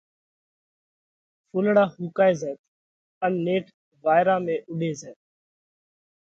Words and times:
ڦُولڙا 1.51 1.85
ۿُوڪائي 1.99 2.33
زائت 2.41 2.59
ان 3.25 3.33
نيٺ 3.45 3.65
وائيرا 4.03 4.35
۾ 4.45 4.55
اُوڏي 4.67 4.91
زائت۔ 4.99 5.17